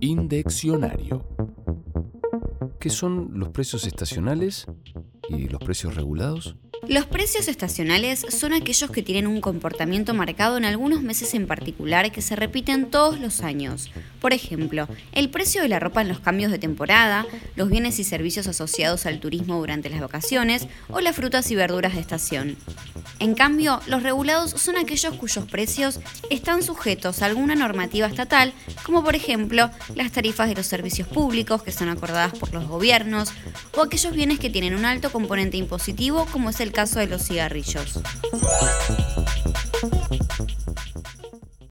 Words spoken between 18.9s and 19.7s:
al turismo